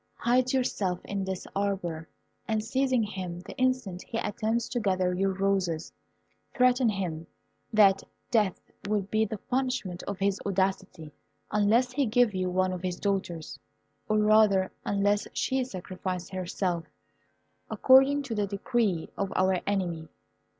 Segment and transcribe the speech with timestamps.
[0.15, 2.09] Hide yourself in this arbour,
[2.47, 5.93] and seizing him the instant he attempts to gather your roses,
[6.57, 7.27] threaten him
[7.71, 8.01] that
[8.31, 8.59] death
[8.89, 11.11] will be the punishment of his audacity,
[11.51, 13.59] unless he give you one of his daughters;
[14.09, 16.85] or, rather, unless she sacrifice herself,
[17.69, 20.07] according to the decree of our enemy.